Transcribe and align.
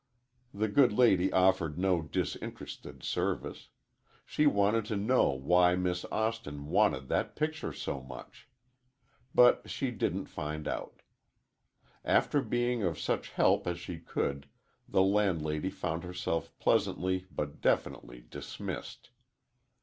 The 0.51 0.67
good 0.67 0.91
lady 0.93 1.31
offered 1.31 1.77
no 1.77 2.01
disinterested 2.01 3.03
service. 3.03 3.67
She 4.25 4.47
wanted 4.47 4.85
to 4.85 4.95
know 4.97 5.29
why 5.29 5.75
Miss 5.75 6.05
Austin 6.05 6.69
wanted 6.69 7.07
that 7.09 7.35
picture 7.35 7.71
so 7.71 8.01
much. 8.01 8.47
But 9.35 9.69
she 9.69 9.91
didn't 9.91 10.25
find 10.25 10.67
out. 10.67 11.03
After 12.03 12.41
being 12.41 12.81
of 12.81 12.97
such 12.99 13.29
help 13.29 13.67
as 13.67 13.77
she 13.77 13.99
could, 13.99 14.47
the 14.89 15.03
landlady 15.03 15.69
found 15.69 16.03
herself 16.03 16.51
pleasantly 16.57 17.27
but 17.29 17.61
definitely 17.61 18.25
dismissed. 18.27 19.11